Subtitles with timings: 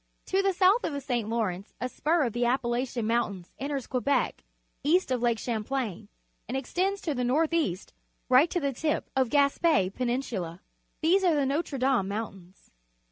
[0.25, 1.29] To the south of the St.
[1.29, 4.43] Lawrence a spur of the Appalachian Mountait^s enters Quebec
[4.83, 6.07] east of Lake Champlain
[6.47, 7.93] and extends to the north east
[8.27, 10.59] right to the tip of Gaspe Penin sula.
[11.01, 12.71] These are the Noire Dame Mountains.